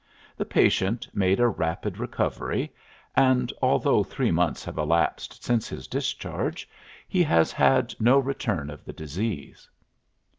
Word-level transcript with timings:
The 0.35 0.45
patient 0.45 1.07
made 1.13 1.39
a 1.39 1.47
rapid 1.47 1.99
recovery, 1.99 2.73
and, 3.15 3.53
although 3.61 4.01
three 4.03 4.31
months 4.31 4.65
have 4.65 4.79
elapsed 4.79 5.43
since 5.43 5.67
his 5.69 5.85
discharge, 5.85 6.67
he 7.07 7.21
has 7.21 7.51
had 7.51 7.93
no 7.99 8.17
return 8.17 8.71
of 8.71 8.83
the 8.83 8.93
disease." 8.93 9.69